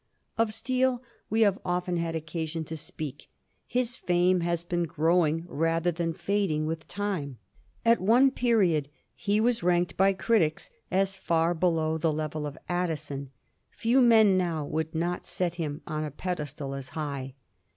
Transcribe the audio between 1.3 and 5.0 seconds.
have often had occasion to speak. His fame has been